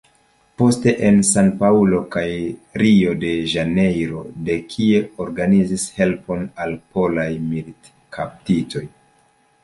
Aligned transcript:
Poste 0.59 0.91
en 1.07 1.17
San-Paŭlo 1.31 1.97
kaj 2.15 2.23
Rio-de-Ĵanejro, 2.81 4.23
de 4.47 4.55
kie 4.71 5.01
organizis 5.25 5.83
helpon 5.99 6.47
al 6.65 6.73
polaj 6.95 7.27
militkaptitoj. 7.51 8.83